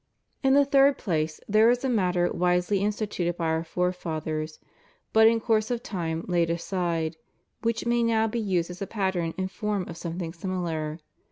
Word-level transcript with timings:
In 0.41 0.55
the 0.55 0.65
third 0.65 0.97
place, 0.97 1.39
there 1.47 1.69
is 1.69 1.85
a 1.85 1.87
matter 1.87 2.27
wisely 2.33 2.79
instituted 2.79 3.37
by 3.37 3.49
our 3.49 3.63
forefathers, 3.63 4.57
but 5.13 5.27
in 5.27 5.39
course 5.39 5.69
of 5.69 5.83
time 5.83 6.25
laid 6.27 6.49
aside, 6.49 7.17
which 7.61 7.85
may 7.85 8.01
now 8.01 8.25
be 8.25 8.39
used 8.39 8.71
as 8.71 8.81
a 8.81 8.87
pattern 8.87 9.35
and 9.37 9.51
form 9.51 9.87
of 9.87 9.97
something 9.97 10.33
similar. 10.33 10.97